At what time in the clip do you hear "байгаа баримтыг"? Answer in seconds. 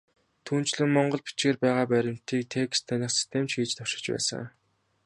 1.63-2.41